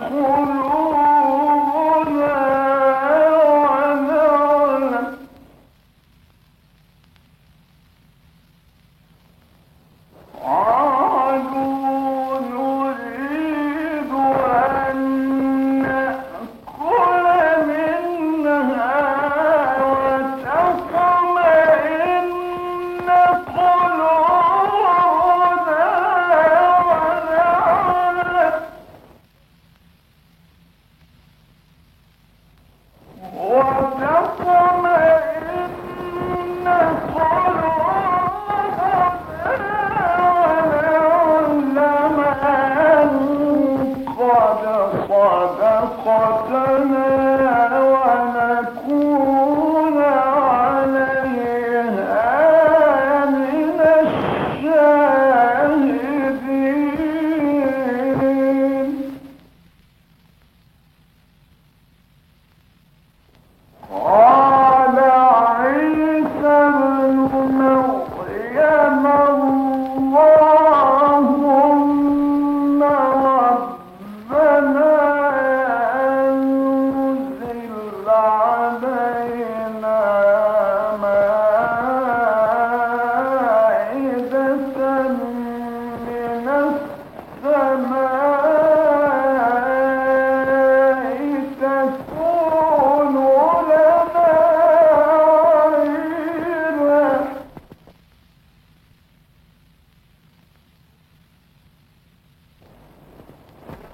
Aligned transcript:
منهم 0.09 0.56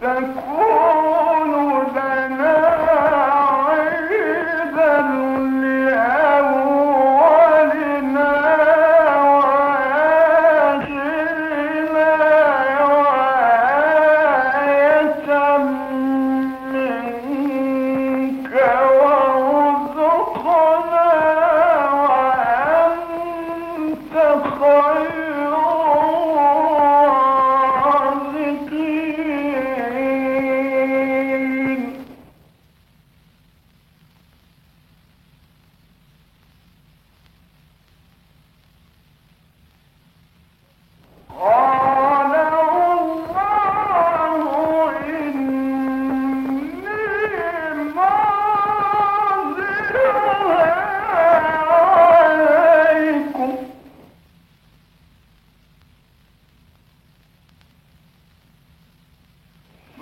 d'un 0.03 0.62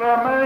Amen. 0.01 0.40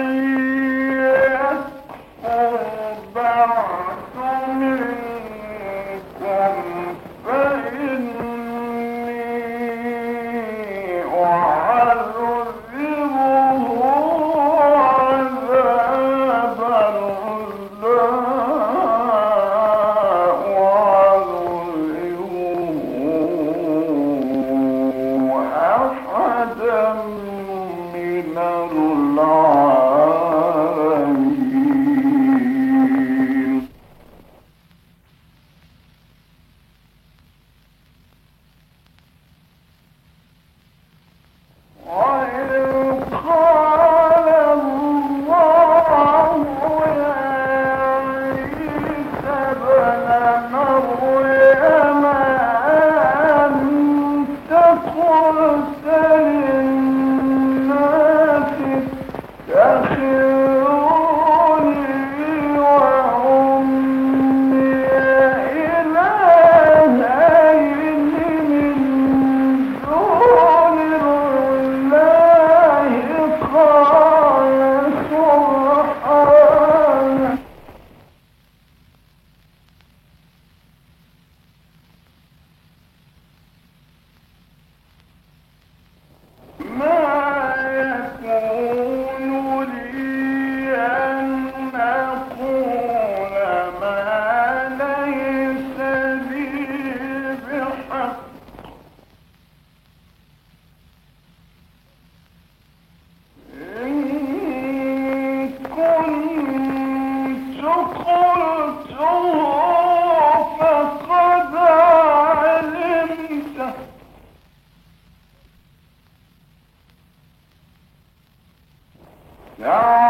Now 119.66 120.05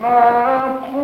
my 0.00 0.95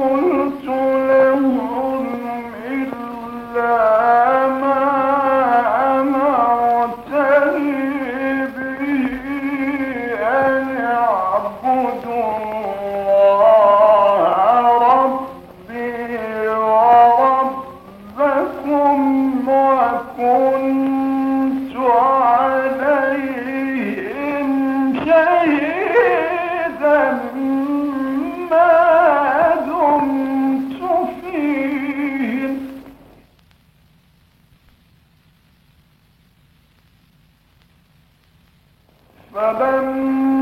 فلما 39.35 40.42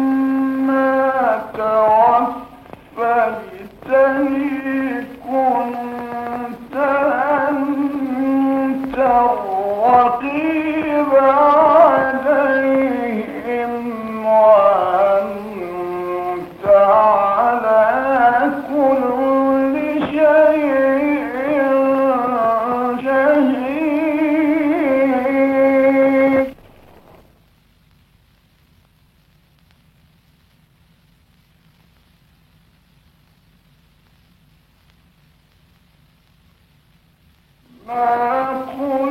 Ah, 37.93 39.10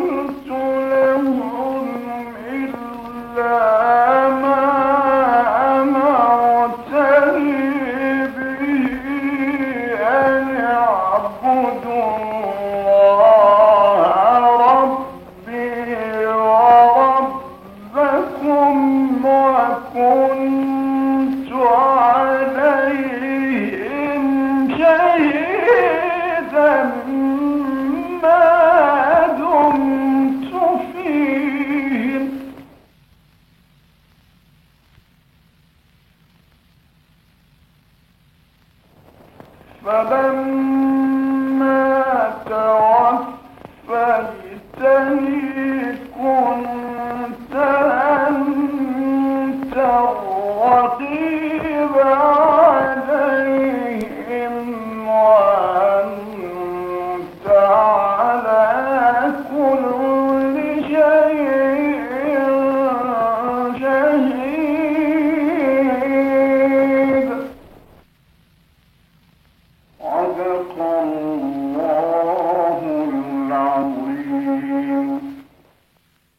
كنت 43.88 44.82
الرقيب 44.82 45.38